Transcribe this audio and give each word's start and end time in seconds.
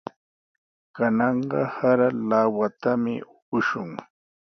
Kananqa 0.95 1.61
sara 1.75 2.07
lawatami 2.29 3.15
upushun. 3.33 3.91